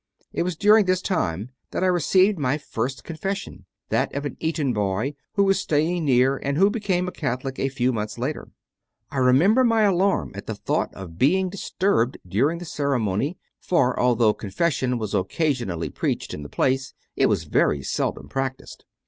[0.33, 4.73] It was during this time that I received my first confession that of an Eton
[4.73, 8.49] boy who was staying near and who became a Catholic a few months later.
[9.11, 13.99] I remember my alarm at the thought of being dis turbed during the ceremony, for,
[13.99, 17.43] although confession 54 CONFESSIONS OF A CONVERT was occasionally preached in the place, it was
[17.43, 18.85] very seldom practised.